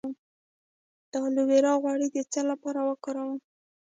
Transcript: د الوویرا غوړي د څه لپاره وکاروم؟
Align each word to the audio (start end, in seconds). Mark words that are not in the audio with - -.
د 1.11 1.13
الوویرا 1.25 1.73
غوړي 1.81 2.07
د 2.11 2.17
څه 2.31 2.41
لپاره 2.49 2.79
وکاروم؟ 2.89 3.39